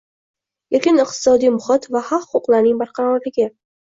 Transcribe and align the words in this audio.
Erkin 0.77 0.97
iqtisodiy 1.03 1.51
muhit 1.57 1.85
va 1.95 2.03
haq-huquqlarning 2.07 2.79
barqarorligi 2.83 3.49